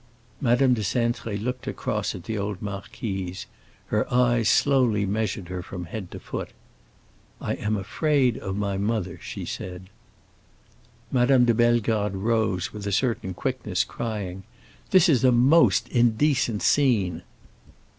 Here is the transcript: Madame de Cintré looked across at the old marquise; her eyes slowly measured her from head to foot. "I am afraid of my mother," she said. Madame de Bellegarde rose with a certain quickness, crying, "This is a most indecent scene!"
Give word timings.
Madame 0.41 0.73
de 0.73 0.81
Cintré 0.81 1.39
looked 1.39 1.67
across 1.67 2.15
at 2.15 2.23
the 2.23 2.35
old 2.35 2.59
marquise; 2.59 3.45
her 3.93 4.11
eyes 4.11 4.49
slowly 4.49 5.05
measured 5.05 5.47
her 5.49 5.61
from 5.61 5.85
head 5.85 6.09
to 6.09 6.19
foot. 6.19 6.53
"I 7.39 7.53
am 7.53 7.77
afraid 7.77 8.35
of 8.39 8.57
my 8.57 8.77
mother," 8.79 9.19
she 9.21 9.45
said. 9.45 9.91
Madame 11.11 11.45
de 11.45 11.53
Bellegarde 11.53 12.17
rose 12.17 12.73
with 12.73 12.87
a 12.87 12.91
certain 12.91 13.35
quickness, 13.35 13.83
crying, 13.83 14.41
"This 14.89 15.07
is 15.07 15.23
a 15.23 15.31
most 15.31 15.87
indecent 15.89 16.63
scene!" 16.63 17.21